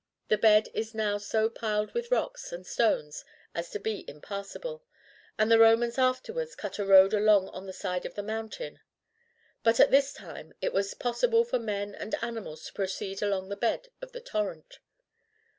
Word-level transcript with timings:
The 0.29 0.37
bed 0.39 0.67
is 0.73 0.95
now 0.95 1.19
so 1.19 1.47
piled 1.47 1.93
with 1.93 2.09
rocks 2.09 2.51
and 2.51 2.65
stones 2.65 3.23
as 3.53 3.69
to 3.69 3.79
be 3.79 4.03
impassable, 4.09 4.83
and 5.37 5.51
the 5.51 5.59
Romans 5.59 5.99
afterwards 5.99 6.55
cut 6.55 6.79
a 6.79 6.85
road 6.87 7.13
along 7.13 7.49
on 7.49 7.67
the 7.67 7.71
side 7.71 8.03
of 8.07 8.15
the 8.15 8.23
mountain. 8.23 8.79
But 9.61 9.79
at 9.79 9.91
this 9.91 10.11
time 10.11 10.55
it 10.59 10.73
was 10.73 10.95
possible 10.95 11.43
for 11.43 11.59
men 11.59 11.93
and 11.93 12.15
animals 12.23 12.65
to 12.65 12.73
proceed 12.73 13.21
along 13.21 13.49
the 13.49 13.55
bed 13.55 13.89
of 14.01 14.11
the 14.11 14.21
torrent. 14.21 14.79